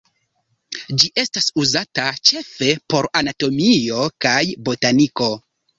[1.03, 4.39] Ĝi estas uzata ĉefe por anatomio kaj
[4.71, 5.35] botaniko.